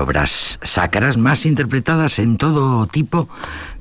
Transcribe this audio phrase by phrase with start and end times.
[0.00, 3.28] obras sacras más interpretadas en todo tipo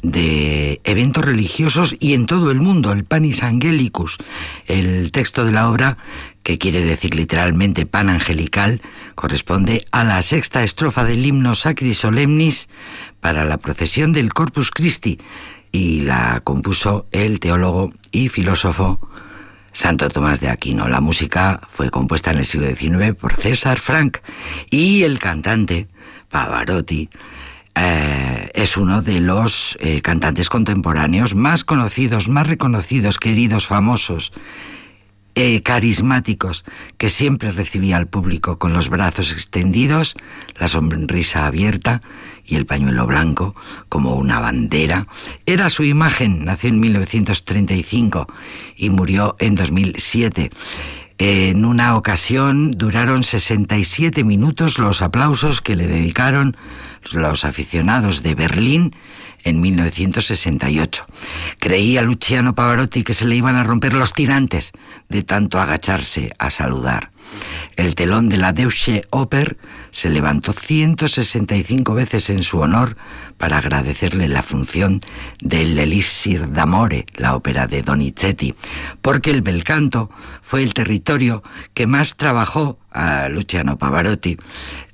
[0.03, 4.17] de eventos religiosos y en todo el mundo, el Panis Angelicus.
[4.65, 5.97] El texto de la obra,
[6.43, 8.81] que quiere decir literalmente pan angelical,
[9.15, 12.69] corresponde a la sexta estrofa del himno Sacri Solemnis
[13.19, 15.19] para la procesión del Corpus Christi
[15.71, 18.99] y la compuso el teólogo y filósofo
[19.71, 20.87] Santo Tomás de Aquino.
[20.87, 24.17] La música fue compuesta en el siglo XIX por César Frank
[24.69, 25.87] y el cantante
[26.29, 27.09] Pavarotti
[27.75, 34.31] eh, es uno de los eh, cantantes contemporáneos más conocidos, más reconocidos, queridos, famosos.
[35.35, 36.65] eh, carismáticos
[36.97, 40.15] que siempre recibía al público con los brazos extendidos,
[40.59, 42.01] la sonrisa abierta
[42.45, 43.55] y el pañuelo blanco
[43.87, 45.07] como una bandera.
[45.45, 48.27] Era su imagen, nació en 1935
[48.75, 50.51] y murió en 2007.
[51.21, 56.55] En una ocasión duraron 67 minutos los aplausos que le dedicaron
[57.11, 58.95] los aficionados de Berlín
[59.43, 61.05] en 1968.
[61.59, 64.71] Creía Luciano Pavarotti que se le iban a romper los tirantes
[65.09, 67.11] de tanto agacharse a saludar.
[67.75, 69.57] El telón de la Deutsche Oper
[69.91, 72.97] se levantó 165 veces en su honor
[73.37, 74.99] para agradecerle la función
[75.41, 78.53] del Elixir d'Amore, la ópera de Donizetti,
[79.01, 80.09] porque el bel canto
[80.41, 81.41] fue el territorio
[81.73, 84.37] que más trabajó a Luciano Pavarotti,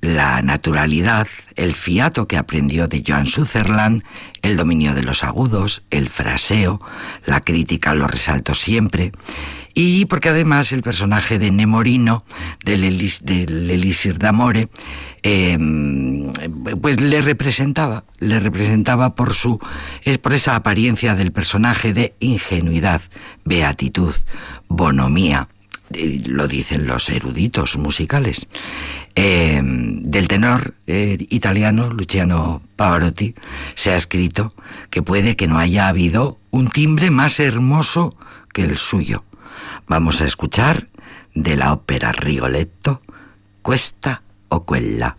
[0.02, 4.04] la naturalidad, el fiato que aprendió de Joan Sutherland,
[4.42, 6.80] el dominio de los agudos, el fraseo,
[7.26, 9.12] la crítica lo resaltó siempre,
[9.75, 12.24] y porque además el personaje de Nemorino
[12.63, 14.69] del, Elísir d'Amore
[15.22, 16.31] em,
[16.81, 19.60] pues le representaba, le representaba por su
[20.04, 23.01] es por esa apariencia del personaje de ingenuidad,
[23.44, 24.16] beatitud,
[24.69, 25.50] bonomía,
[26.25, 28.48] lo dicen los eruditos musicales,
[29.13, 33.36] em, del tenor eh, italiano Luciano Pavarotti
[33.75, 34.54] se ha escrito
[34.89, 38.16] que puede que no haya habido un timbre más hermoso
[38.54, 39.25] que el suyo.
[39.88, 40.88] Vamos a escuchar
[41.36, 43.02] de la ópera Rigoletto,
[43.62, 45.16] Questa o quella.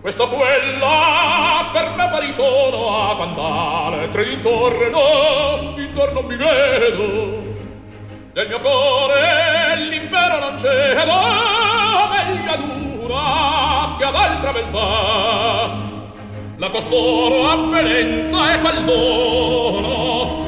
[0.00, 7.56] Questa quella per me pari sono a cantare tre d'intorno, intorno mi vedo.
[8.32, 11.20] Del mio cuore l'impero non cedo,
[12.10, 15.86] meglio dura che ad altra beltà.
[16.56, 20.47] La costoro apparenza e quel dono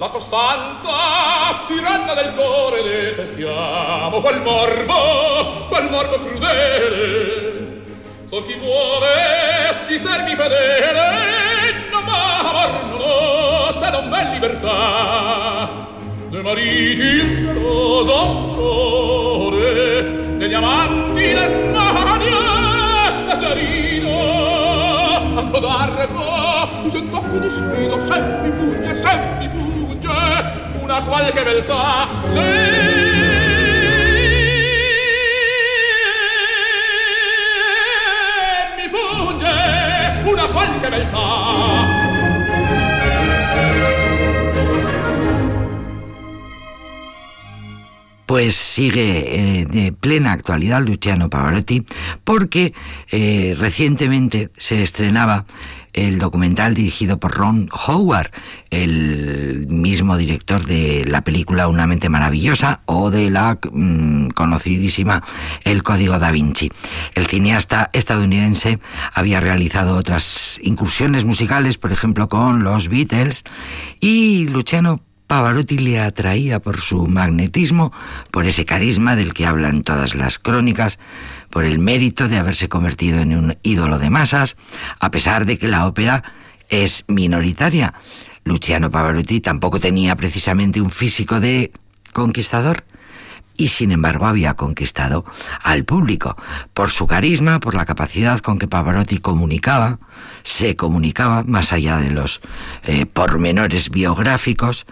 [0.00, 7.82] La costanza, tiranna del cuore, detestiamo quel morbo, quel morbo crudele.
[8.26, 15.88] So chi vuole si servi fedele, non m'amorno se non v'è libertà.
[16.28, 22.36] De mariti il geloso furore, degli amanti le smanie,
[23.32, 24.10] e derido,
[25.40, 29.77] anco d'arco, un tocco di sfido, se mi pugna, se mi pugna.
[30.88, 32.38] Una qualche beltà sì
[38.76, 42.06] mi punge una qualche beltà
[48.24, 51.84] pues sigue eh, de plena actualidad Luciano Pavarotti
[52.24, 52.72] porque
[53.10, 55.44] eh, recientemente se estrenaba
[56.06, 58.30] el documental dirigido por Ron Howard,
[58.70, 65.24] el mismo director de la película Una mente maravillosa o de la mm, conocidísima
[65.64, 66.70] El Código da Vinci.
[67.14, 68.78] El cineasta estadounidense
[69.12, 73.44] había realizado otras incursiones musicales, por ejemplo con los Beatles,
[74.00, 77.92] y Luciano Pavarotti le atraía por su magnetismo,
[78.30, 80.98] por ese carisma del que hablan todas las crónicas,
[81.50, 84.56] por el mérito de haberse convertido en un ídolo de masas,
[84.98, 86.24] a pesar de que la ópera
[86.70, 87.92] es minoritaria.
[88.42, 91.72] Luciano Pavarotti tampoco tenía precisamente un físico de
[92.14, 92.84] conquistador
[93.58, 95.26] y sin embargo había conquistado
[95.62, 96.36] al público
[96.72, 99.98] por su carisma, por la capacidad con que Pavarotti comunicaba,
[100.44, 102.40] se comunicaba más allá de los
[102.84, 104.86] eh, pormenores biográficos,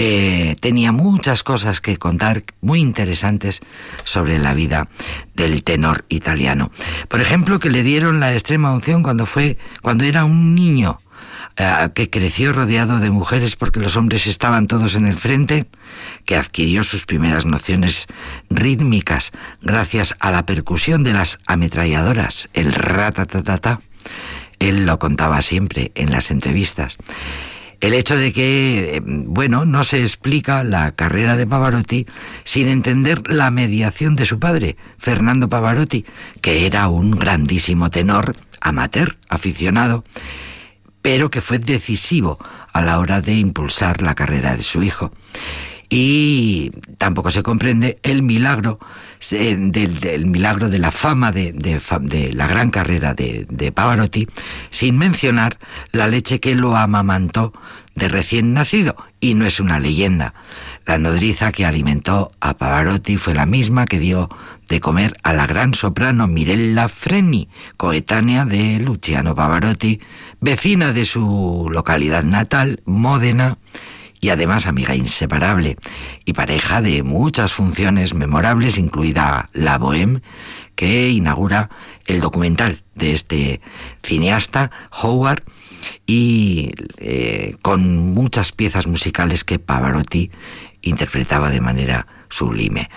[0.00, 3.60] eh, tenía muchas cosas que contar muy interesantes
[4.04, 4.88] sobre la vida
[5.34, 6.70] del tenor italiano.
[7.08, 11.00] Por ejemplo, que le dieron la extrema unción cuando fue, cuando era un niño
[11.56, 15.66] eh, que creció rodeado de mujeres porque los hombres estaban todos en el frente,
[16.24, 18.06] que adquirió sus primeras nociones
[18.48, 23.80] rítmicas gracias a la percusión de las ametralladoras, el ratatatata.
[24.60, 26.98] Él lo contaba siempre en las entrevistas.
[27.80, 32.06] El hecho de que, eh, bueno, no se explica la carrera de Pavarotti
[32.42, 36.04] sin entender la mediación de su padre, Fernando Pavarotti,
[36.40, 40.04] que era un grandísimo tenor, amateur, aficionado,
[41.02, 42.38] pero que fue decisivo
[42.72, 45.12] a la hora de impulsar la carrera de su hijo.
[45.90, 48.78] Y tampoco se comprende el milagro
[49.30, 54.28] del, milagro de la fama de, de, la gran carrera de, de Pavarotti,
[54.70, 55.58] sin mencionar
[55.92, 57.52] la leche que lo amamantó
[57.94, 60.34] de recién nacido, y no es una leyenda.
[60.86, 64.28] La nodriza que alimentó a Pavarotti fue la misma que dio
[64.68, 70.00] de comer a la gran soprano Mirella Freni, coetánea de Luciano Pavarotti,
[70.40, 73.58] vecina de su localidad natal, Módena,
[74.20, 75.76] y además amiga inseparable
[76.24, 80.22] y pareja de muchas funciones memorables, incluida La Bohème,
[80.74, 81.70] que inaugura
[82.06, 83.60] el documental de este
[84.02, 84.70] cineasta,
[85.02, 85.42] Howard,
[86.06, 90.30] y eh, con muchas piezas musicales que Pavarotti
[90.82, 92.90] interpretaba de manera sublime.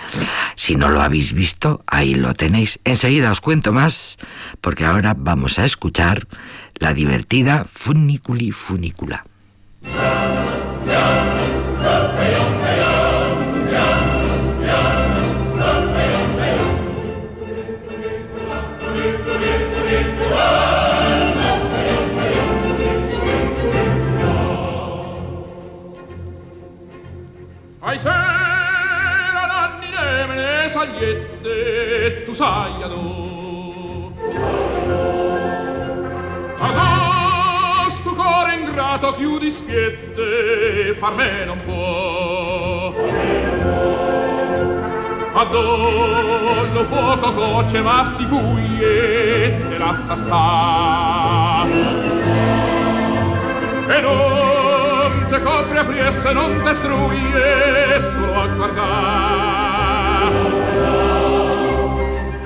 [0.55, 2.79] Si no lo habéis visto, ahí lo tenéis.
[2.83, 4.17] Enseguida os cuento más,
[4.61, 6.27] porque ahora vamos a escuchar
[6.75, 9.23] la divertida Funiculi Funicula.
[27.83, 32.91] Ai sera l'anni demne sagliette, tu sai ad
[39.21, 42.91] ingrato chiudi spiette far me non può.
[45.33, 51.65] Adollo fuoco gocce ma si fuie e lassa sta.
[53.87, 60.31] E non te copre a priesse non te struie solo a guardar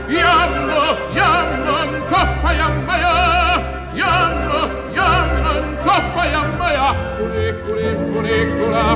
[0.07, 2.91] Ianno, ianno, coppa Ianno,
[4.93, 6.54] ianno, in coppa iamma
[6.85, 7.81] Nicola,
[8.21, 8.95] Nicola,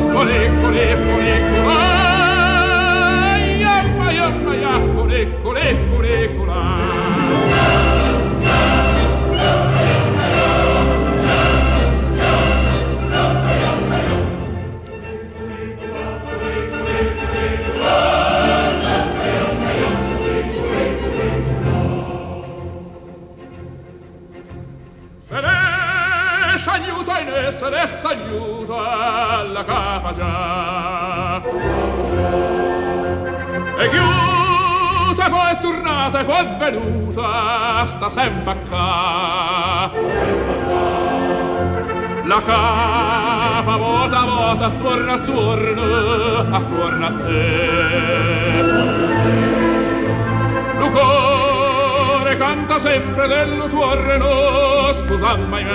[6.01, 6.99] Nicola,
[27.69, 31.41] se ne s'aiuto alla capa già.
[33.77, 39.91] E chiusa poi è tornata e poi è venuta, sta sempre qua.
[42.25, 47.38] La capa volta a volta, attorno attorno, attorno a te.
[50.77, 54.78] Lucore canta sempre del tuo reno,
[55.09, 55.73] pozamajmy.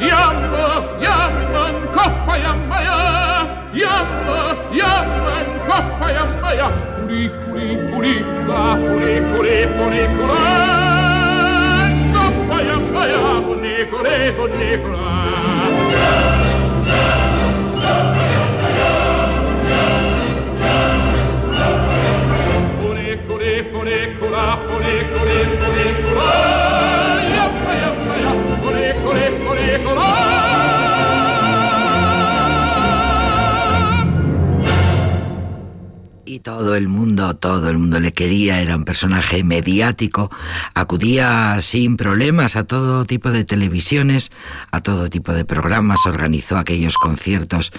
[0.00, 0.66] Jambo,
[1.04, 2.96] jammanko, pajammaja,
[3.76, 4.36] jambo,
[4.72, 10.44] jammanko, pajammaja, kuli, kuli, kuli, kula, kuli, kuli, kuli, kula,
[12.12, 16.29] ko, pajammaja, kuli, kuli, kuli, kula.
[29.80, 30.29] Nicola!
[36.42, 40.30] Todo el mundo, todo el mundo le quería, era un personaje mediático,
[40.74, 44.32] acudía sin problemas a todo tipo de televisiones,
[44.70, 47.72] a todo tipo de programas, organizó aquellos conciertos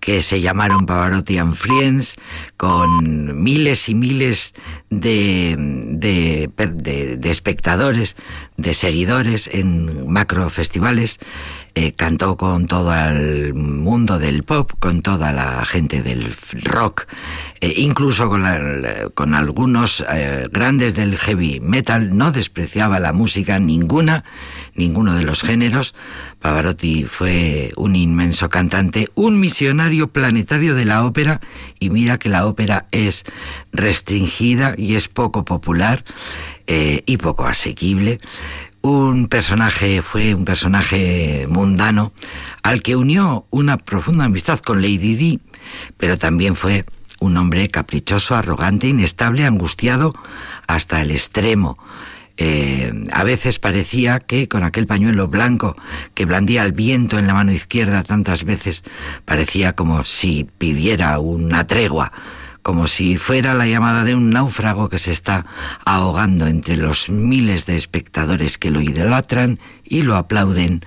[0.00, 2.16] que se llamaron Pavarotti and Friends,
[2.56, 4.54] con miles y miles
[4.90, 8.16] de, de, de espectadores,
[8.56, 11.18] de seguidores en macro festivales
[11.76, 17.08] eh, cantó con todo el mundo del pop, con toda la gente del rock,
[17.60, 18.44] eh, incluso con,
[19.14, 24.22] con algunos eh, grandes del heavy metal, no despreciaba la música ninguna,
[24.76, 25.96] ninguno de los géneros.
[26.38, 31.40] Pavarotti fue un inmenso cantante, un misionario planetario de la ópera,
[31.80, 33.24] y mira que la ópera es
[33.72, 36.04] restringida y es poco popular
[36.66, 38.20] y poco asequible
[38.84, 42.12] un personaje, fue un personaje mundano
[42.62, 45.40] al que unió una profunda amistad con Lady Di,
[45.96, 46.84] pero también fue
[47.18, 50.12] un hombre caprichoso, arrogante, inestable, angustiado
[50.66, 51.78] hasta el extremo.
[52.36, 55.74] Eh, a veces parecía que con aquel pañuelo blanco
[56.12, 58.84] que blandía el viento en la mano izquierda tantas veces,
[59.24, 62.12] parecía como si pidiera una tregua
[62.64, 65.44] como si fuera la llamada de un náufrago que se está
[65.84, 70.80] ahogando entre los miles de espectadores que lo idolatran y lo aplauden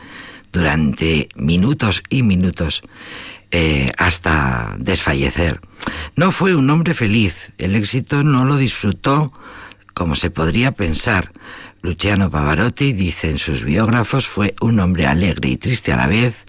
[0.52, 2.82] durante minutos y minutos
[3.52, 5.62] eh, hasta desfallecer.
[6.16, 9.32] No fue un hombre feliz, el éxito no lo disfrutó
[9.94, 11.32] como se podría pensar.
[11.84, 16.44] Luciano Pavarotti dice en sus biógrafos fue un hombre alegre y triste a la vez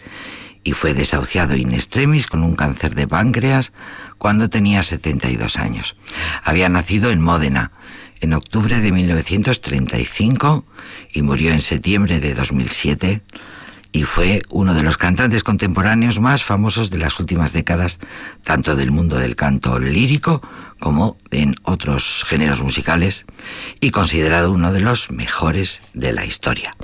[0.68, 3.72] y fue desahuciado in extremis con un cáncer de páncreas
[4.18, 5.96] cuando tenía 72 años.
[6.44, 7.72] Había nacido en Módena
[8.20, 10.66] en octubre de 1935
[11.10, 13.22] y murió en septiembre de 2007
[13.92, 17.98] y fue uno de los cantantes contemporáneos más famosos de las últimas décadas,
[18.44, 20.42] tanto del mundo del canto lírico
[20.78, 23.24] como en otros géneros musicales,
[23.80, 26.76] y considerado uno de los mejores de la historia.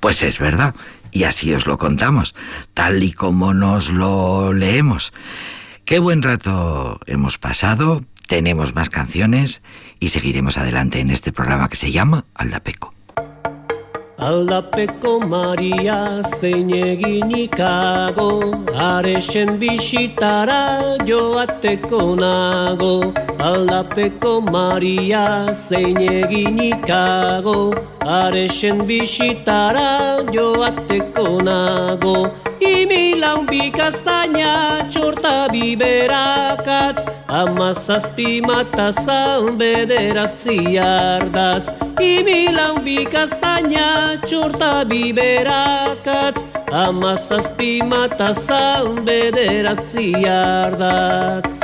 [0.00, 0.74] Pues es verdad,
[1.16, 2.34] y así os lo contamos,
[2.74, 5.14] tal y como nos lo leemos.
[5.86, 9.62] Qué buen rato hemos pasado, tenemos más canciones
[9.98, 12.92] y seguiremos adelante en este programa que se llama Aldapeco.
[14.18, 31.42] Aldapeko Maria zein eginikago Aresen bisitara joateko nago Aldapeko Maria zein eginikago Aresen bisitara joateko
[31.42, 32.30] nago.
[32.62, 41.72] Imilau bikaztaina txorta biberakatz Amazazpi matazan bederatzi ardatz.
[41.98, 46.46] Imilau bikaztaina txorta biberakatz
[46.86, 51.58] Amazazpi matazan bederatzi ardatz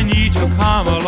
[0.00, 0.99] I need took karma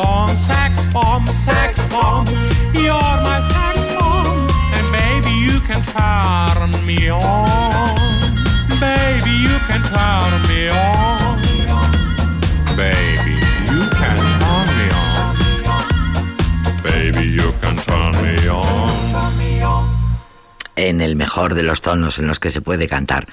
[21.32, 23.24] mejor de los tonos en los que se puede cantar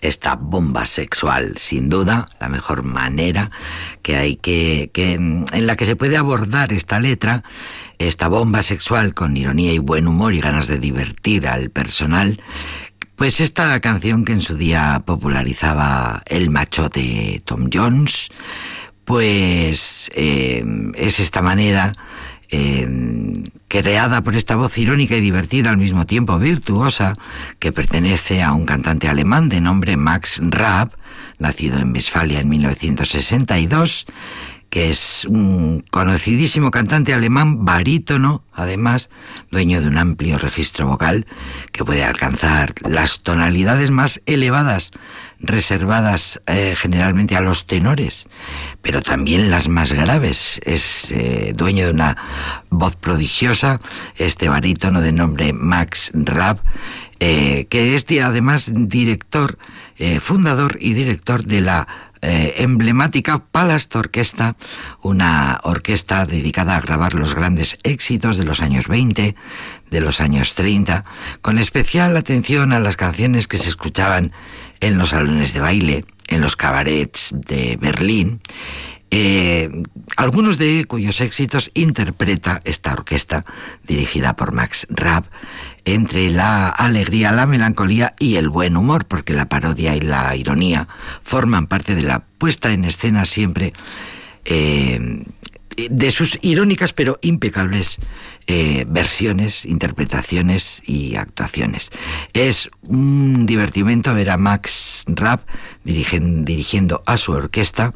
[0.00, 3.50] esta bomba sexual, sin duda, la mejor manera
[4.00, 7.42] que hay que, que en la que se puede abordar esta letra,
[7.98, 12.40] esta bomba sexual con ironía y buen humor y ganas de divertir al personal.
[13.16, 18.28] Pues esta canción que en su día popularizaba el machote Tom Jones,
[19.04, 20.62] pues eh,
[20.94, 21.90] es esta manera
[22.50, 22.88] eh,
[23.68, 27.14] creada por esta voz irónica y divertida al mismo tiempo virtuosa,
[27.58, 30.90] que pertenece a un cantante alemán de nombre Max Raab,
[31.38, 34.06] nacido en Westfalia en 1962,
[34.70, 39.08] que es un conocidísimo cantante alemán barítono, además,
[39.50, 41.26] dueño de un amplio registro vocal
[41.72, 44.92] que puede alcanzar las tonalidades más elevadas,
[45.40, 48.28] reservadas eh, generalmente a los tenores,
[48.82, 50.60] pero también las más graves.
[50.64, 52.16] Es eh, dueño de una
[52.70, 53.80] voz prodigiosa,
[54.16, 56.60] este barítono de nombre Max Raab,
[57.20, 59.58] eh, que es además director,
[60.20, 61.88] fundador y director de la
[62.22, 64.56] eh, emblemática Palast Orquesta,
[65.02, 69.34] una orquesta dedicada a grabar los grandes éxitos de los años 20,
[69.90, 71.04] de los años 30,
[71.40, 74.32] con especial atención a las canciones que se escuchaban
[74.80, 78.40] en los salones de baile, en los cabarets de Berlín,
[79.10, 79.70] eh,
[80.16, 83.46] algunos de cuyos éxitos interpreta esta orquesta
[83.86, 85.24] dirigida por Max Raab
[85.94, 90.88] entre la alegría, la melancolía y el buen humor, porque la parodia y la ironía
[91.22, 93.72] forman parte de la puesta en escena siempre
[94.44, 95.24] eh,
[95.90, 97.98] de sus irónicas pero impecables
[98.48, 101.90] eh, versiones, interpretaciones y actuaciones.
[102.32, 105.40] Es un divertimento ver a Max Raab
[105.84, 107.94] dirigiendo a su orquesta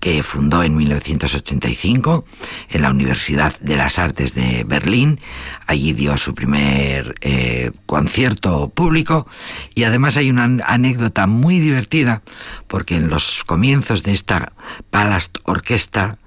[0.00, 2.24] que fundó en 1985
[2.70, 5.20] en la Universidad de las Artes de Berlín.
[5.66, 9.28] Allí dio su primer eh, concierto público
[9.74, 12.22] y además hay una anécdota muy divertida
[12.66, 14.52] porque en los comienzos de esta
[14.90, 16.18] Palast Orquesta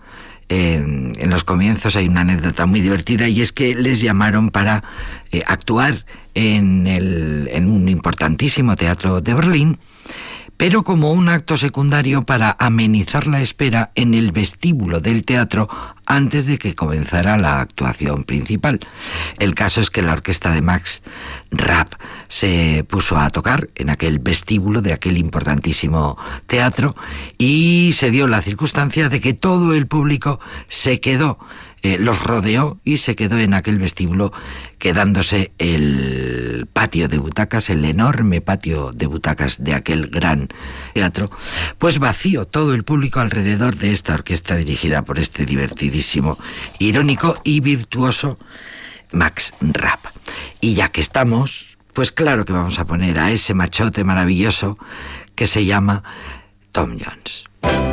[0.50, 4.84] en los comienzos hay una anécdota muy divertida y es que les llamaron para
[5.32, 6.06] eh, actuar
[6.36, 9.80] en, el, en un importantísimo teatro de Berlín
[10.58, 15.68] pero como un acto secundario para amenizar la espera en el vestíbulo del teatro
[16.06, 18.80] antes de que comenzara la actuación principal.
[19.40, 21.02] El caso es que la orquesta de Max
[21.52, 21.94] Rapp
[22.28, 26.96] se puso a tocar en aquel vestíbulo de aquel importantísimo teatro
[27.38, 31.40] y se dio la circunstancia de que todo el público se quedó
[31.84, 34.32] eh, los rodeó y se quedó en aquel vestíbulo,
[34.80, 40.48] quedándose el patio de butacas, el enorme patio de butacas de aquel gran
[40.94, 41.30] teatro,
[41.80, 46.40] pues vacío todo el público alrededor de esta orquesta dirigida por este divertidísimo,
[46.80, 48.38] irónico y virtuoso
[49.12, 50.06] Max Rapp.
[50.62, 54.78] Y ya que estamos, pues claro que vamos a poner a ese machote maravilloso
[55.36, 56.02] que se llama
[56.72, 57.93] Tom Jones.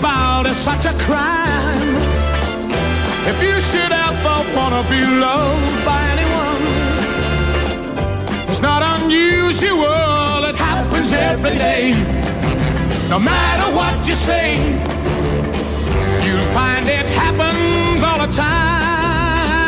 [0.00, 1.94] about, it's such a crime.
[3.30, 6.62] If you should ever wanna be loved by anyone,
[8.50, 11.84] it's not unusual, it happens every day.
[13.10, 14.48] No matter what you say,
[16.24, 19.60] you'll find it happens all the time.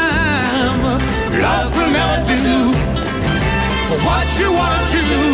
[1.46, 2.58] Love will never do
[4.08, 5.24] what you want to do.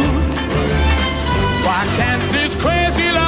[1.66, 3.27] Why can't this crazy love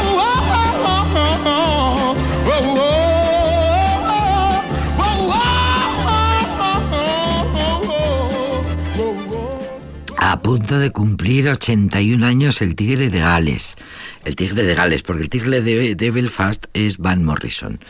[10.31, 13.75] A punto de cumplir 81 años el Tigre de Gales
[14.23, 17.81] El tigre de Gales, porque el tigre de, de Belfast es Van Morrison,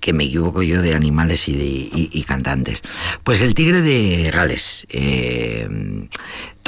[0.00, 2.82] que me equivoco yo de animales y, de, cantantes.
[3.22, 5.68] Pues el tigre de Gales, eh,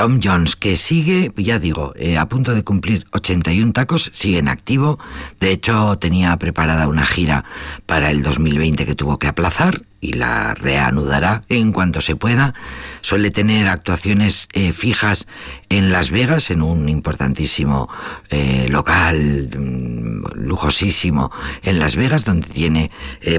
[0.03, 4.49] Tom Jones, que sigue, ya digo, eh, a punto de cumplir 81 tacos, sigue en
[4.49, 4.99] activo.
[5.39, 7.45] De hecho, tenía preparada una gira
[7.87, 12.53] para el 2020 que tuvo que aplazar y la reanudará en cuanto se pueda.
[13.01, 15.29] Suele tener actuaciones eh, fijas
[15.69, 17.89] en Las Vegas, en un importantísimo
[18.29, 21.31] eh, local mm, lujosísimo
[21.63, 22.91] en Las Vegas, donde tiene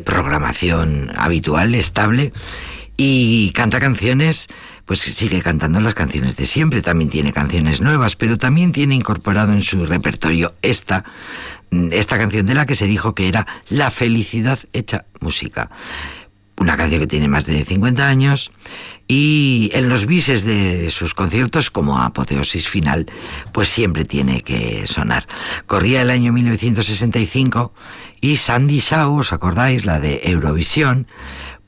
[0.06, 2.32] programación habitual, estable,
[2.96, 4.48] y canta canciones
[4.86, 9.54] pues sigue cantando las canciones de siempre, también tiene canciones nuevas, pero también tiene incorporado
[9.54, 11.06] en su repertorio esta,
[11.92, 15.70] esta canción de la que se dijo que era la felicidad hecha música.
[16.58, 18.52] Una canción que tiene más de 50 años
[19.08, 23.08] y en los bises de sus conciertos como apoteosis final,
[23.52, 25.28] pues siempre tiene que sonar.
[25.66, 27.74] Corría el año 1965
[28.22, 29.86] y Sandy Shaw, ¿os acordáis?
[29.86, 31.08] La de Eurovisión,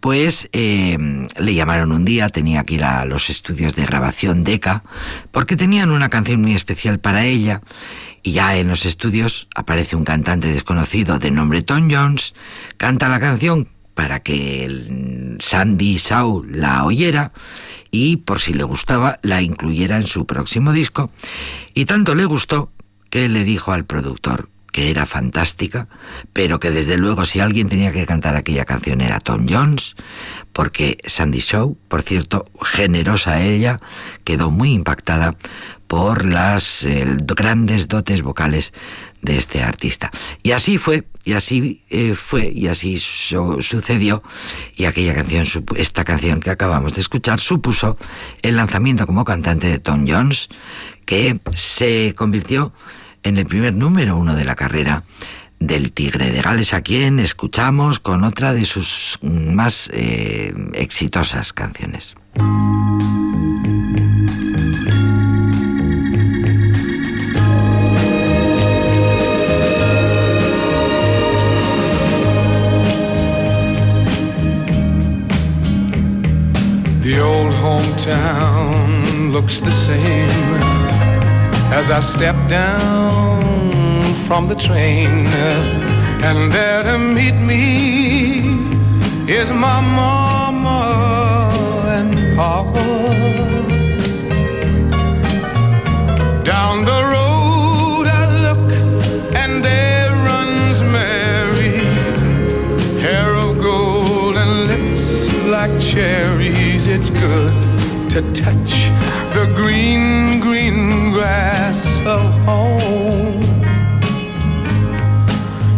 [0.06, 4.84] pues le llamaron un día, tenía que ir a los estudios de grabación DECA,
[5.32, 7.63] porque tenían una canción muy especial para ella,
[8.22, 12.36] y ya en los estudios aparece un cantante desconocido de nombre Tom Jones,
[12.78, 17.32] canta la canción para que el Sandy Shaw la oyera
[17.89, 21.10] y por si le gustaba la incluyera en su próximo disco.
[21.74, 22.72] Y tanto le gustó
[23.10, 25.88] que le dijo al productor, que era fantástica,
[26.34, 29.96] pero que desde luego si alguien tenía que cantar aquella canción era Tom Jones,
[30.52, 33.78] porque Sandy Shaw, por cierto, generosa ella,
[34.26, 35.38] quedó muy impactada
[35.88, 38.74] por las grandes dotes vocales
[39.22, 40.12] de este artista.
[40.44, 44.24] Y así fue, y así eh, fue, y así su sucedió,
[44.76, 45.46] y aquella canción,
[45.78, 47.98] esta canción que acabamos de escuchar, supuso
[48.42, 50.50] el lanzamiento como cantante de Tom Jones,
[51.06, 52.74] que se convirtió
[53.26, 55.04] en el primer número uno de la carrera
[55.60, 62.16] del Tigre de Gales, a quien escuchamos con otra de sus más eh, exitosas canciones.
[77.02, 80.75] The old hometown looks the same
[81.71, 85.25] as I step down from the train.
[86.28, 88.39] And there to meet me
[89.28, 90.80] is my mama
[91.97, 92.86] and papa.
[96.43, 98.71] Down the road I look
[99.36, 101.78] and there runs Mary,
[103.01, 106.88] hair of gold and lips like cherries.
[106.88, 107.54] It's good
[108.10, 108.89] to touch
[109.34, 111.55] the green, green grass
[112.45, 113.41] home.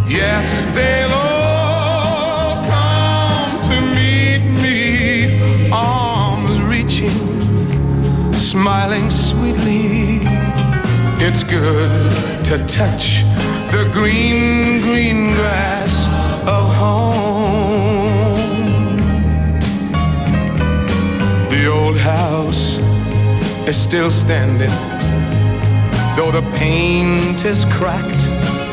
[0.06, 7.18] Yes, they'll all come to meet me, arms reaching,
[8.32, 10.20] smiling sweetly.
[11.20, 12.12] It's good
[12.44, 13.24] to touch
[13.72, 16.06] the green, green grass
[16.46, 18.36] of home.
[21.50, 22.78] The old house
[23.68, 24.70] is still standing,
[26.32, 28.24] the paint is cracked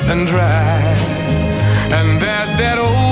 [0.10, 0.82] and dry.
[1.91, 3.05] And there's that old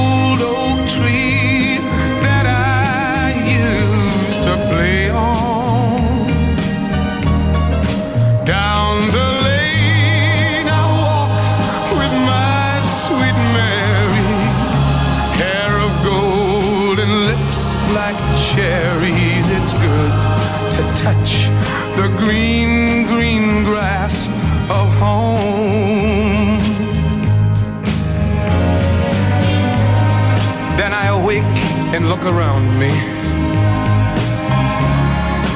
[31.93, 32.89] and look around me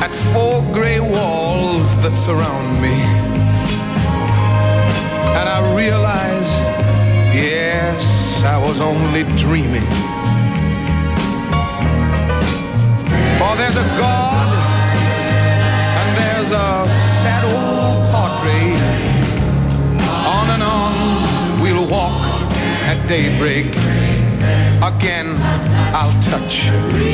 [0.05, 2.93] at four gray walls that surround me.
[5.39, 6.49] And I realize,
[7.33, 9.89] yes, I was only dreaming.
[13.39, 14.47] For there's a God
[15.99, 16.87] and there's a
[17.19, 18.77] sad old portrait.
[20.37, 22.21] On and on we'll walk
[22.85, 24.06] at daybreak.
[24.87, 25.35] Again
[25.93, 26.67] I'll touch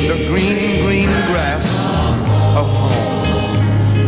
[0.06, 1.66] the green, green grass
[2.54, 4.04] of home.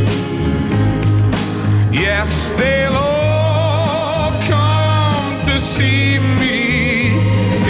[1.93, 7.19] Yes, they'll all come to see me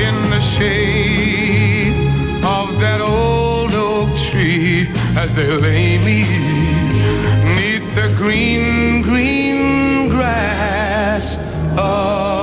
[0.06, 1.94] in the shade
[2.44, 6.24] of that old oak tree as they lay me
[7.56, 11.38] neath the green, green grass
[11.78, 12.35] of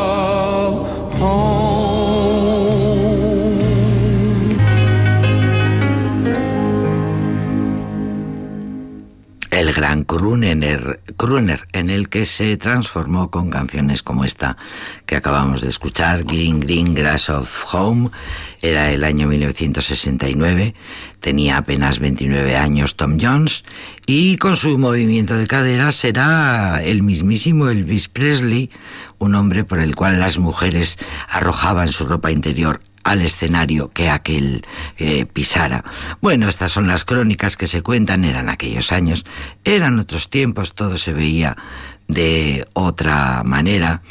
[11.74, 14.56] En el que se transformó con canciones como esta
[15.06, 18.10] que acabamos de escuchar, Green Green Grass of Home.
[18.62, 20.76] Era el año 1969,
[21.20, 23.66] tenía apenas 29 años Tom Jones
[24.06, 28.72] y con su movimiento de cadera será el mismísimo Elvis Presley,
[29.18, 34.66] un hombre por el cual las mujeres arrojaban su ropa interior al escenario que aquel
[34.98, 35.84] eh, pisara.
[36.22, 39.26] Bueno, estas son las crónicas que se cuentan, eran aquellos años,
[39.64, 41.56] eran otros tiempos, todo se veía
[42.08, 44.02] de otra manera,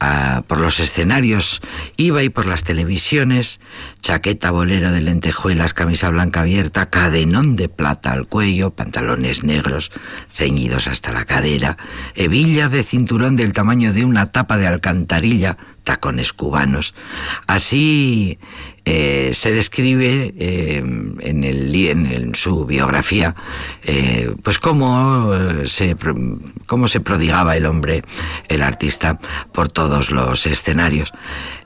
[0.00, 1.60] ah, por los escenarios,
[1.96, 3.60] iba y por las televisiones,
[4.00, 9.92] chaqueta bolero de lentejuelas, camisa blanca abierta, cadenón de plata al cuello, pantalones negros
[10.32, 11.76] ceñidos hasta la cadera,
[12.14, 16.94] hebilla de cinturón del tamaño de una tapa de alcantarilla, tacones cubanos.
[17.46, 18.38] Así
[18.84, 23.36] eh, se describe eh, en, su biografía
[23.84, 25.30] eh, pues cómo
[25.64, 25.96] se,
[26.66, 28.02] cómo se prodigaba el hombre,
[28.48, 29.20] el artista,
[29.52, 31.12] por todos los escenarios.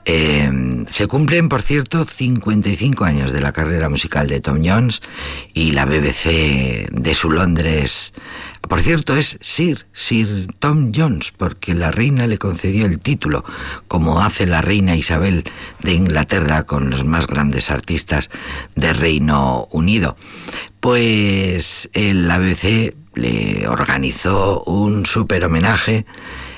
[0.05, 5.01] se cumplen, por cierto, 55 años de la carrera musical de Tom Jones
[5.53, 8.13] y la BBC de su Londres
[8.67, 13.45] por cierto, es Sir, Sir Tom Jones, porque la reina le concedió el título,
[13.87, 15.43] como hace la reina Isabel
[15.81, 18.29] de Inglaterra con los más grandes artistas
[18.75, 20.17] de Reino Unido.
[20.79, 26.05] Pues el ABC le organizó un super homenaje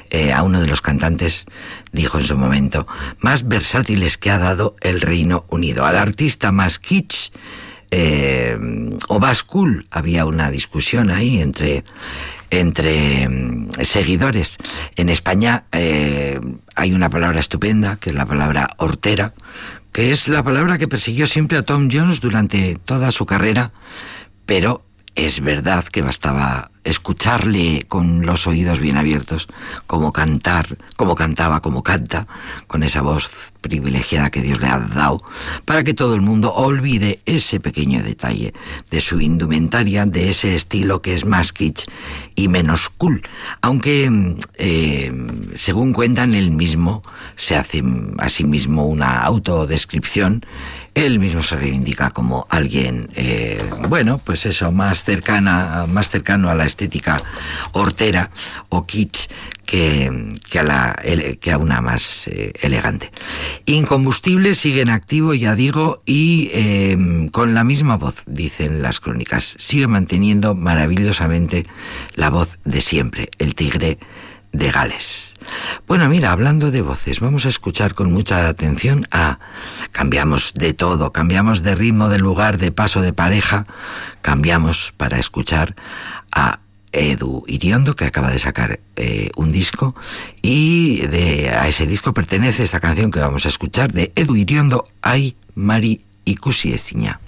[0.09, 1.45] eh, a uno de los cantantes,
[1.91, 2.87] dijo en su momento,
[3.19, 7.31] más versátiles que ha dado el Reino Unido, al artista más kitsch
[7.91, 8.57] eh,
[9.07, 9.87] o Bascul.
[9.91, 11.83] Había una discusión ahí entre,
[12.49, 14.57] entre mm, seguidores.
[14.95, 16.39] En España eh,
[16.75, 19.33] hay una palabra estupenda, que es la palabra hortera,
[19.91, 23.71] que es la palabra que persiguió siempre a Tom Jones durante toda su carrera,
[24.45, 24.83] pero
[25.15, 29.47] es verdad que bastaba escucharle con los oídos bien abiertos,
[29.85, 32.27] como cantar, como cantaba, como canta,
[32.67, 35.21] con esa voz privilegiada que Dios le ha dado,
[35.65, 38.53] para que todo el mundo olvide ese pequeño detalle
[38.89, 41.85] de su indumentaria, de ese estilo que es más kitsch
[42.35, 43.21] y menos cool.
[43.61, 45.11] Aunque, eh,
[45.55, 47.01] según cuentan, él mismo
[47.35, 47.83] se hace
[48.17, 50.45] a sí mismo una autodescripción
[50.95, 56.55] él mismo se reivindica como alguien, eh, bueno, pues eso, más cercana, más cercano a
[56.55, 57.21] la estética
[57.71, 58.31] hortera
[58.69, 59.29] o kitsch
[59.69, 60.99] que, que, a, la,
[61.39, 63.11] que a una más eh, elegante.
[63.67, 69.55] Incombustible sigue en activo, ya digo, y em, con la misma voz, dicen las crónicas.
[69.59, 71.67] Sigue manteniendo maravillosamente
[72.15, 73.99] la voz de siempre, el tigre
[74.51, 75.35] de Gales.
[75.85, 79.37] Bueno, mira, hablando de voces, vamos a escuchar con mucha atención a...
[79.91, 83.67] Cambiamos de todo, cambiamos de ritmo, de lugar, de paso de pareja,
[84.23, 85.75] cambiamos para escuchar
[86.31, 89.95] a Edu Iriondo, que acaba de sacar eh, un disco,
[90.41, 91.01] y
[91.49, 96.05] a ese disco pertenece esta canción que vamos a escuchar de Edu Iriondo, Ay, Mari
[96.25, 96.35] y
[96.73, 97.19] Esiña.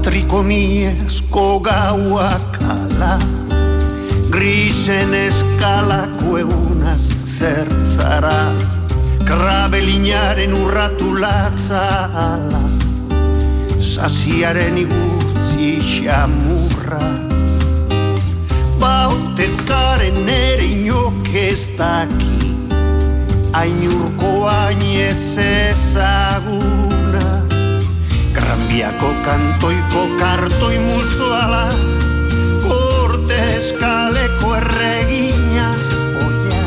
[0.00, 3.18] Patrikomiezko gauak ala
[4.32, 8.56] Grisen eskalako egunak zertzara
[9.28, 11.82] Krabelinaren urratu latza
[12.16, 12.62] ala
[13.76, 17.04] Sasiaren igutzi xamurra.
[18.80, 22.56] Bautezaren ere inok ez daki
[23.52, 25.36] Ainurko hain ez
[28.50, 31.70] Granbiako kantoiko kartoi multzoala
[32.64, 35.68] Korte eskaleko erregina.
[36.18, 36.64] Oia,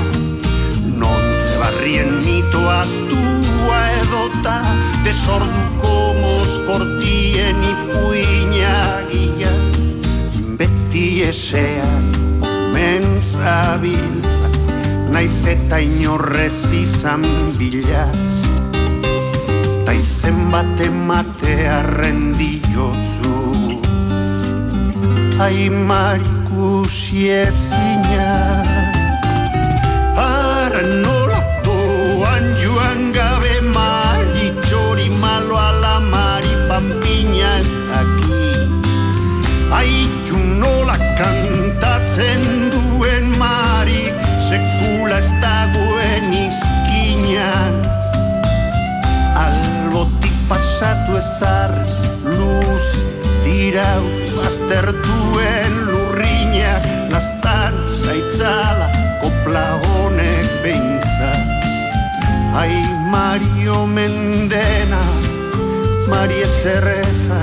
[0.96, 4.56] nontze barrien mito astua edota
[5.04, 9.52] Desorduko moskortien ipuina gila
[10.56, 12.08] Beti esean
[12.48, 14.54] omen zabiltza
[15.12, 17.28] Naiz eta inorrez izan
[17.60, 18.08] bila
[20.04, 23.34] Se mate mate ha rendido zu
[50.84, 51.72] pasatu ezar
[52.28, 52.88] luz
[53.46, 54.04] dirau
[54.36, 56.76] baztertuen lurrina
[57.08, 58.92] Lastan zaitzala
[59.24, 61.32] kopla honek beintza
[62.54, 62.76] Ai
[63.10, 65.02] Mario Mendena,
[66.08, 67.42] Mari Ezerreza,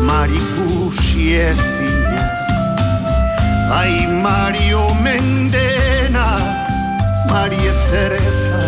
[0.00, 2.24] Mari Kusi ezina.
[3.68, 6.26] Ai Mario Mendena,
[7.28, 8.62] Mari Ezerreza,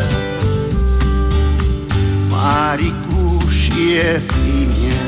[2.28, 2.92] Mari
[3.70, 5.06] Kusi ezina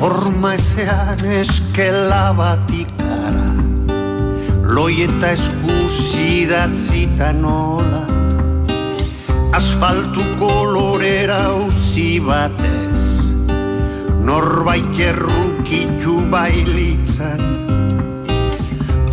[0.00, 3.52] Horma ezean eskela bat ikara
[4.74, 8.02] Loi eta eskusi datzita nola.
[9.56, 13.32] Asfaltu kolorera uzi batez
[14.28, 17.40] Norbait errukitu bailitzan.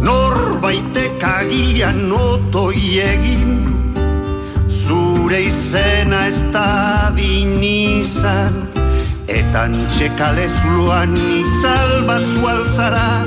[0.04, 3.75] Norbaitek agian otoi egin
[5.26, 8.54] du Zure izena ez da adin izan.
[9.28, 13.26] Eta antxekale zuloan itzal bat zualzara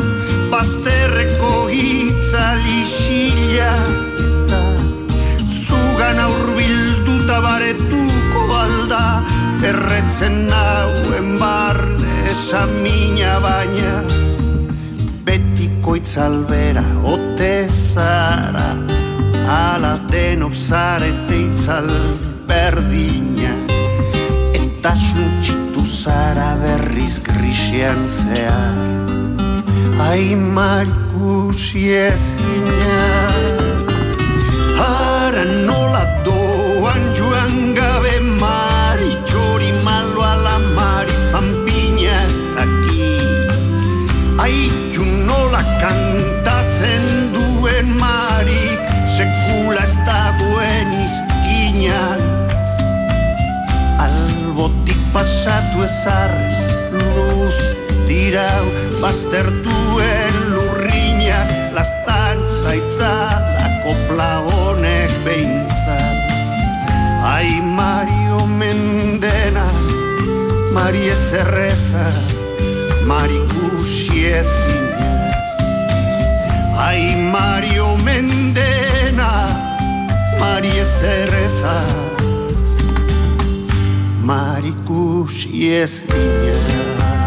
[0.52, 3.72] Bazterreko itzal isila.
[4.22, 4.62] Eta
[5.46, 9.04] zugan aurbilduta baretuko alda
[9.66, 13.96] Erretzen nauen barne esamina baina.
[15.26, 18.87] Betiko itzalbera ote zara
[19.48, 21.88] Ala denok zarete itzal
[22.48, 23.54] berdina.
[24.52, 28.84] Eta suntxitu zara berriz grixean zehar.
[30.08, 33.17] Ai marikusi ezina
[85.28, 87.17] dusz jest linia.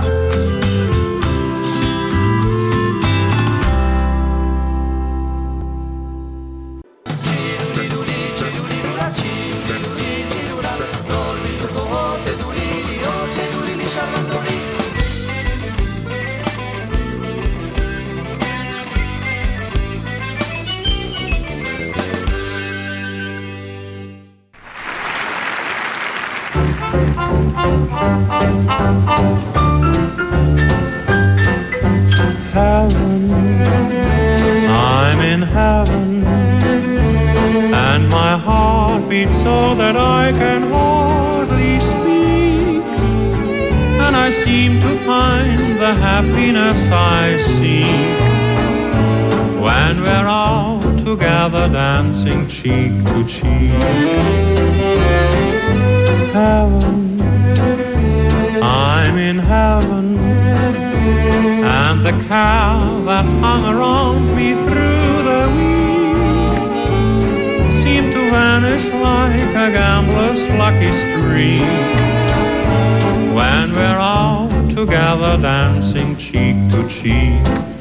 [49.92, 53.72] When we're all together dancing cheek to cheek.
[56.32, 57.20] Heaven.
[58.64, 66.22] I'm in heaven and the cow that hung around me through the week
[67.74, 71.60] seemed to vanish like a gambler's lucky streak
[73.36, 77.81] when we're all together dancing cheek to cheek.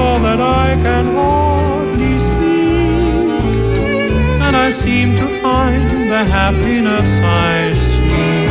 [0.00, 3.30] so that I can hardly speak.
[4.44, 8.50] And I seem to find the happiness I seek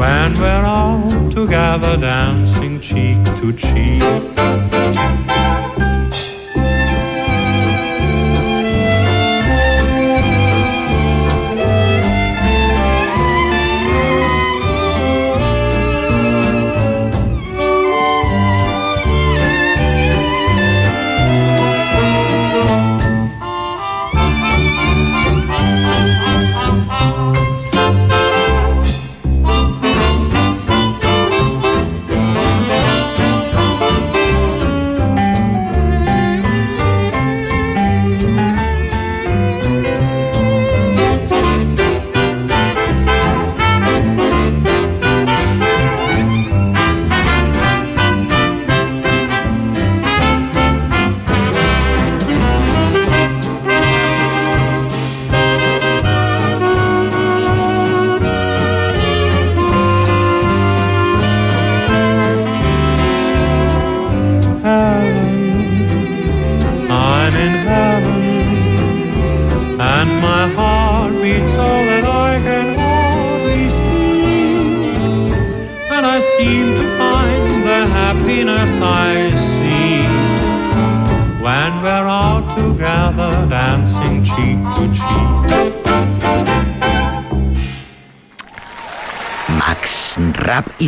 [0.00, 4.67] when we're all together dancing cheek to cheek.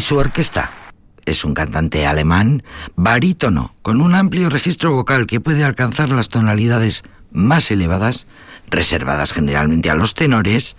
[0.01, 0.71] Y su orquesta.
[1.27, 2.63] Es un cantante alemán
[2.97, 8.27] barítono, con un amplio registro vocal que puede alcanzar las tonalidades más elevadas,
[8.71, 10.79] reservadas generalmente a los tenores,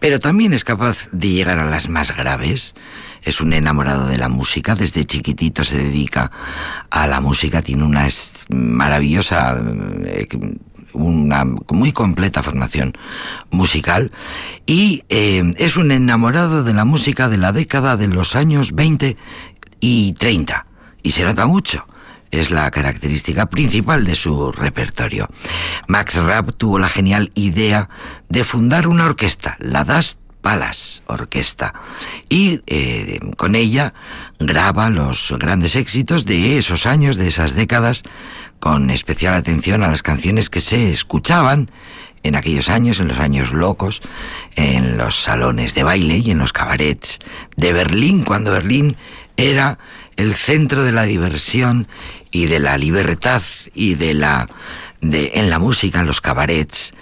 [0.00, 2.74] pero también es capaz de llegar a las más graves.
[3.20, 6.30] Es un enamorado de la música, desde chiquitito se dedica
[6.88, 8.08] a la música, tiene una
[8.48, 9.54] maravillosa
[10.06, 10.28] eh,
[11.02, 12.92] una muy completa formación
[13.50, 14.12] musical
[14.66, 19.16] y eh, es un enamorado de la música de la década de los años 20
[19.80, 20.66] y 30
[21.02, 21.86] y se nota mucho.
[22.30, 25.28] Es la característica principal de su repertorio.
[25.86, 27.90] Max Rapp tuvo la genial idea
[28.30, 31.72] de fundar una orquesta, la Dust Palace Orquesta,
[32.28, 33.94] y eh, con ella
[34.38, 38.02] graba los grandes éxitos de esos años, de esas décadas,
[38.60, 41.70] con especial atención a las canciones que se escuchaban
[42.22, 44.02] en aquellos años, en los años locos,
[44.54, 47.20] en los salones de baile y en los cabarets
[47.56, 48.96] de Berlín, cuando Berlín
[49.36, 49.78] era
[50.16, 51.88] el centro de la diversión
[52.30, 53.42] y de la libertad
[53.74, 54.46] y de la
[55.00, 56.94] de en la música, los cabarets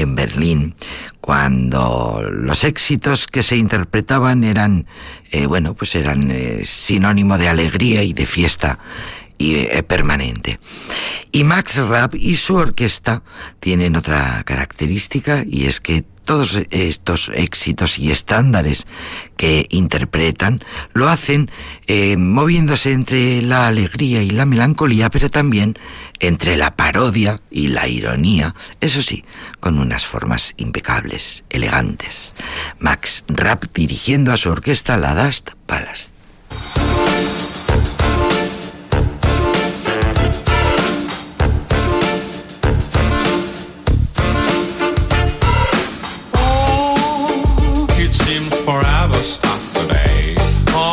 [0.00, 0.74] en Berlín,
[1.20, 4.86] cuando los éxitos que se interpretaban eran,
[5.30, 8.78] eh, bueno, pues eran eh, sinónimo de alegría y de fiesta
[9.38, 10.58] y, eh, permanente.
[11.32, 13.22] Y Max Rapp y su orquesta
[13.60, 18.86] tienen otra característica y es que todos estos éxitos y estándares
[19.36, 20.60] que interpretan
[20.92, 21.50] lo hacen
[21.86, 25.78] eh, moviéndose entre la alegría y la melancolía, pero también
[26.18, 29.24] entre la parodia y la ironía, eso sí,
[29.60, 32.34] con unas formas impecables, elegantes.
[32.80, 36.10] Max Rapp dirigiendo a su orquesta la Dust Palace.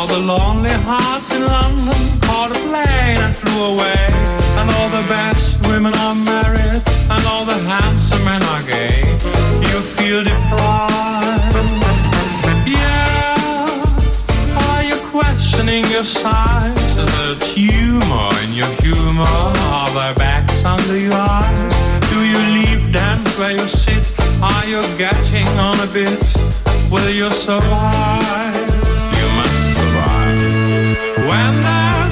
[0.04, 4.06] all the lonely hearts in London caught a plane and flew away.
[4.58, 6.82] And all the best women are married,
[7.12, 9.00] and all the handsome men are gay.
[9.70, 11.56] You feel deprived.
[12.66, 13.38] Yeah,
[14.66, 16.96] are you questioning your size?
[16.96, 19.36] The tumor in your humor,
[19.78, 21.74] are there backs under your eyes?
[22.10, 24.04] Do you leave dance where you sit?
[24.42, 26.20] Are you getting on a bit?
[26.90, 28.73] Will you survive?
[31.26, 32.03] When the.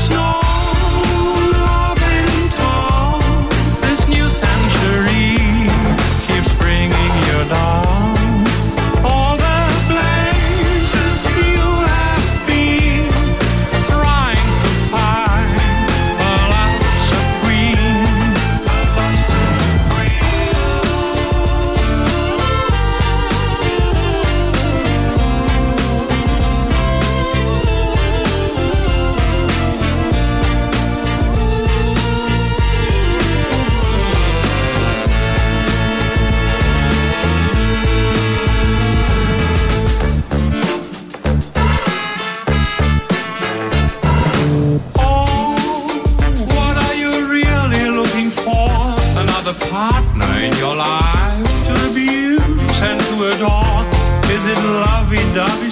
[55.33, 55.70] and I'll be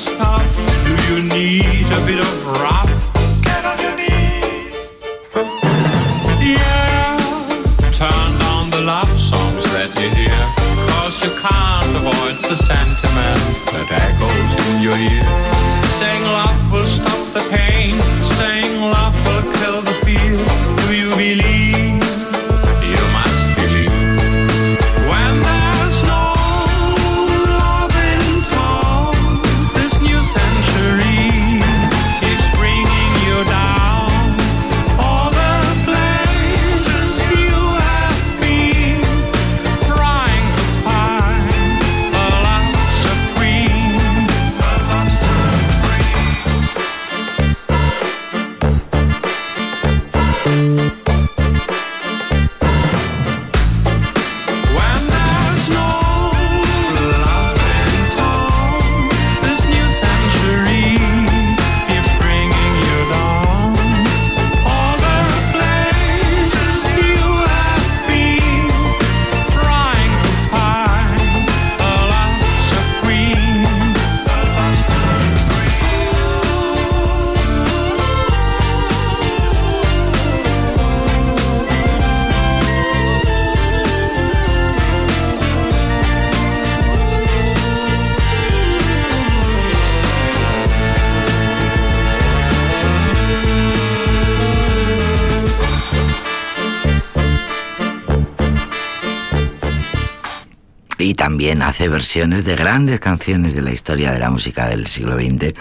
[101.88, 105.54] versiones de grandes canciones de la historia de la música del siglo XX,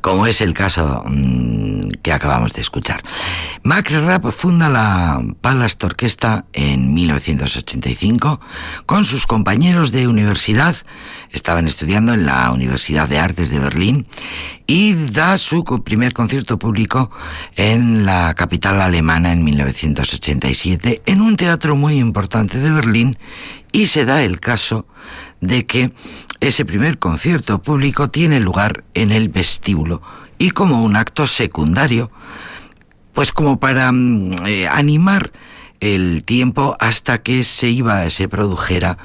[0.00, 3.02] como es el caso mm, que acabamos de escuchar.
[3.62, 8.40] Max Rapp funda la Palast Orquesta en 1985
[8.86, 10.76] con sus compañeros de universidad.
[11.30, 14.06] Estaban estudiando en la Universidad de Artes de Berlín
[14.66, 17.10] y da su primer concierto público
[17.56, 23.18] en la capital alemana en 1987 en un teatro muy importante de Berlín
[23.72, 24.86] y se da el caso
[25.42, 25.92] de que
[26.40, 30.00] ese primer concierto público tiene lugar en el vestíbulo
[30.38, 32.10] y como un acto secundario,
[33.12, 35.32] pues como para mm, eh, animar
[35.80, 38.98] el tiempo hasta que se iba, se produjera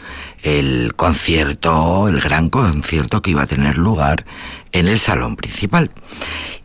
[0.44, 4.24] el concierto, el gran concierto que iba a tener lugar
[4.72, 5.92] en el salón principal.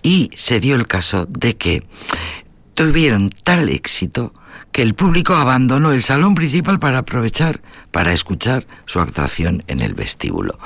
[0.03, 1.83] Y se dio el caso de que
[2.75, 4.35] tuvieron tal éxito
[4.73, 7.61] que el público abandonó el salón principal para aprovechar,
[7.91, 10.59] para escuchar su actuación en el vestíbulo.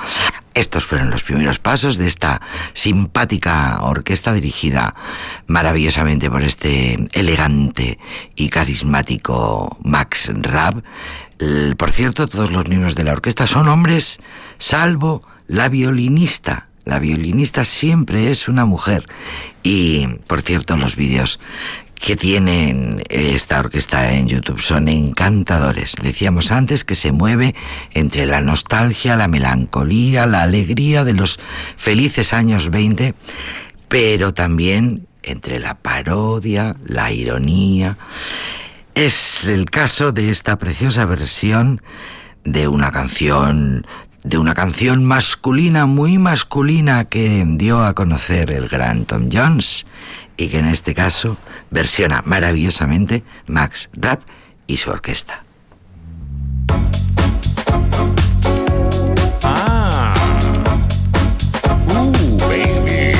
[0.53, 2.41] Estos fueron los primeros pasos de esta
[2.73, 4.95] simpática orquesta dirigida
[5.45, 7.99] maravillosamente por este elegante
[8.35, 10.83] y carismático Max Rabb.
[11.37, 14.19] El- Por cierto, todos los miembros de la orquesta son hombres,
[14.57, 16.67] salvo la violinista.
[16.85, 19.05] La violinista siempre es una mujer.
[19.61, 21.39] Y, por cierto, los vídeos
[21.99, 25.95] que tienen esta orquesta en YouTube son encantadores.
[26.01, 27.55] Decíamos antes que se mueve
[27.91, 31.39] entre la nostalgia, la melancolía, la alegría de los
[31.75, 33.13] felices años 20,
[33.87, 37.97] pero también entre la parodia, la ironía.
[38.95, 41.81] Es el caso de esta preciosa versión
[42.43, 43.85] de una canción
[44.23, 49.85] de una canción masculina, muy masculina, que dio a conocer el gran Tom Jones
[50.35, 51.37] y que en este caso
[51.71, 54.21] versiona maravillosamente Max Rapp
[54.67, 55.43] y su orquesta.
[59.43, 60.13] Ah.
[61.91, 63.13] Ooh, baby.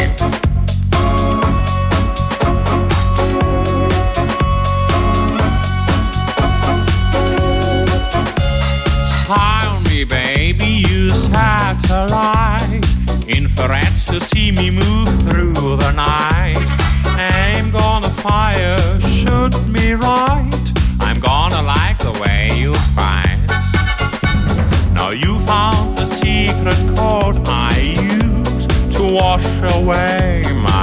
[9.25, 12.85] Tell me, baby, you satellite
[13.27, 16.36] infrared to see me move through the night.
[18.21, 20.49] Fire, shoot me right.
[20.99, 23.45] I'm gonna like the way you fight.
[24.93, 28.65] Now you found the secret code I use
[28.95, 29.45] to wash
[29.75, 30.76] away my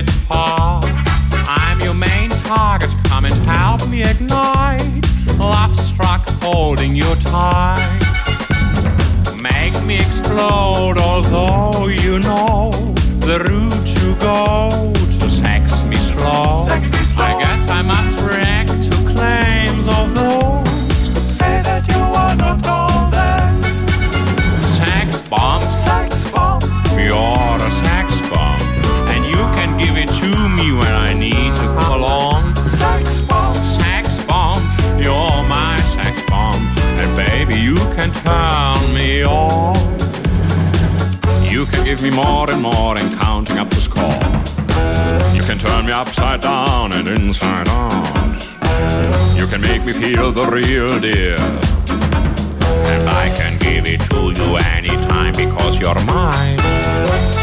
[0.00, 0.80] it far.
[1.46, 4.80] I'm your main target, come and help me ignite.
[5.38, 8.00] Love struck holding you tight.
[9.36, 12.70] Make me explode, although you know
[13.28, 14.70] the route you go
[15.20, 16.66] to sex me slow.
[16.68, 17.24] Sex me slow.
[17.24, 18.69] I guess I must react.
[41.60, 44.18] You can give me more and more and counting up the score.
[45.36, 49.36] You can turn me upside down and inside out.
[49.36, 51.38] You can make me feel the real deal.
[52.88, 57.39] And I can give it to you anytime because you're mine.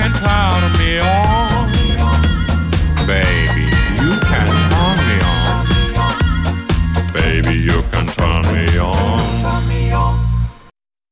[0.00, 0.98] and proud of me.
[1.00, 1.33] Oh.